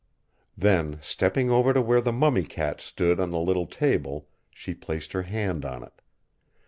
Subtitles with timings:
[0.57, 5.11] Then stepping over to where the mummy cat stood on the little table, she placed
[5.13, 6.01] her hand on it.